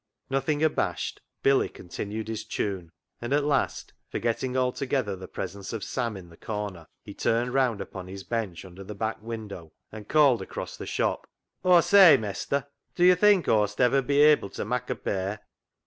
Nothing 0.31 0.63
abashed, 0.63 1.21
Billy 1.43 1.69
continued 1.69 2.27
his 2.27 2.43
tune, 2.43 2.91
and 3.21 3.31
at 3.33 3.43
last, 3.43 3.93
forgetting 4.09 4.57
altogether 4.57 5.15
the 5.15 5.27
presence 5.27 5.73
of 5.73 5.83
Sam 5.83 6.17
in 6.17 6.29
the 6.29 6.37
corner, 6.37 6.87
he 7.03 7.13
turned 7.13 7.53
round 7.53 7.81
upon 7.81 8.07
his 8.07 8.23
bench 8.23 8.65
under 8.65 8.83
the 8.83 8.95
back 8.95 9.21
window, 9.21 9.73
and 9.91 10.09
called 10.09 10.41
across 10.41 10.75
the 10.75 10.87
shop 10.87 11.27
—"Aw 11.63 11.81
say, 11.81 12.17
mestur, 12.17 12.65
do 12.95 13.05
yo' 13.05 13.13
think 13.13 13.45
Aw'st 13.47 13.79
[I 13.79 13.83
shall] 13.83 13.95
ever 13.97 14.01
be 14.01 14.21
able 14.21 14.49
to 14.49 14.65
mak' 14.65 14.89
a 14.89 14.95
pair 14.95 15.41